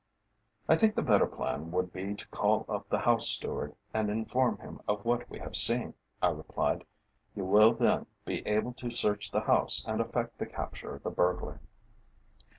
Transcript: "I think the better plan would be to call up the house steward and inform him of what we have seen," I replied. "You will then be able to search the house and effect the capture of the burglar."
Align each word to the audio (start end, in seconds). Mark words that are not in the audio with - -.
"I 0.67 0.75
think 0.77 0.95
the 0.95 1.03
better 1.03 1.27
plan 1.27 1.69
would 1.69 1.93
be 1.93 2.15
to 2.15 2.27
call 2.29 2.65
up 2.67 2.89
the 2.89 2.97
house 2.97 3.27
steward 3.27 3.75
and 3.93 4.09
inform 4.09 4.57
him 4.57 4.81
of 4.87 5.05
what 5.05 5.29
we 5.29 5.37
have 5.37 5.55
seen," 5.55 5.93
I 6.23 6.29
replied. 6.29 6.85
"You 7.35 7.45
will 7.45 7.75
then 7.75 8.07
be 8.25 8.43
able 8.47 8.73
to 8.73 8.89
search 8.89 9.29
the 9.29 9.41
house 9.41 9.85
and 9.87 10.01
effect 10.01 10.39
the 10.39 10.47
capture 10.47 10.95
of 10.95 11.03
the 11.03 11.11
burglar." 11.11 11.59